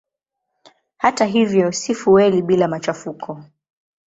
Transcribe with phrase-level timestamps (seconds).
[0.97, 3.43] Hata hivyo si fueli bila machafuko.